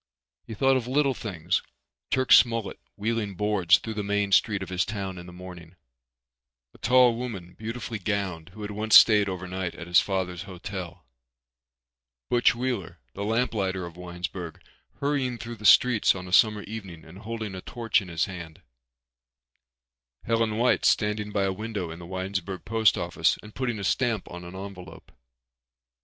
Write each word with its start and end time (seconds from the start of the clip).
He 0.47 0.55
thought 0.55 0.77
of 0.77 0.87
little 0.87 1.13
things—Turk 1.13 2.31
Smollet 2.31 2.79
wheeling 2.95 3.35
boards 3.35 3.77
through 3.77 3.93
the 3.93 4.01
main 4.01 4.31
street 4.31 4.63
of 4.63 4.69
his 4.69 4.83
town 4.83 5.19
in 5.19 5.27
the 5.27 5.31
morning, 5.31 5.75
a 6.73 6.79
tall 6.79 7.15
woman, 7.15 7.53
beautifully 7.53 7.99
gowned, 7.99 8.49
who 8.55 8.63
had 8.63 8.71
once 8.71 8.95
stayed 8.97 9.29
overnight 9.29 9.75
at 9.75 9.85
his 9.85 9.99
father's 9.99 10.41
hotel, 10.49 11.05
Butch 12.31 12.55
Wheeler 12.55 12.97
the 13.13 13.23
lamp 13.23 13.53
lighter 13.53 13.85
of 13.85 13.95
Winesburg 13.95 14.59
hurrying 14.95 15.37
through 15.37 15.57
the 15.57 15.65
streets 15.67 16.15
on 16.15 16.27
a 16.27 16.33
summer 16.33 16.63
evening 16.63 17.05
and 17.05 17.19
holding 17.19 17.53
a 17.53 17.61
torch 17.61 18.01
in 18.01 18.07
his 18.07 18.25
hand, 18.25 18.63
Helen 20.23 20.57
White 20.57 20.83
standing 20.83 21.29
by 21.31 21.43
a 21.43 21.53
window 21.53 21.91
in 21.91 21.99
the 21.99 22.07
Winesburg 22.07 22.65
post 22.65 22.97
office 22.97 23.37
and 23.43 23.53
putting 23.53 23.77
a 23.77 23.83
stamp 23.83 24.27
on 24.31 24.45
an 24.45 24.55
envelope. 24.55 25.11